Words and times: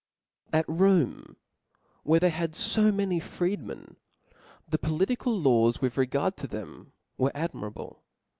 chap. 0.51 0.65
17. 0.65 0.73
At 0.77 0.81
Rome, 0.81 1.35
where 2.01 2.19
they 2.19 2.31
had 2.31 2.55
fo 2.55 2.91
many 2.91 3.19
freedmen, 3.19 3.97
the 4.67 4.79
political 4.79 5.39
laws 5.39 5.79
with 5.79 5.95
regard 5.95 6.37
to 6.37 6.47
them, 6.47 6.93
were 7.19 7.31
ad 7.35 7.51
mirable. 7.51 7.99